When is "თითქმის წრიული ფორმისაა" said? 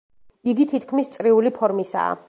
0.71-2.19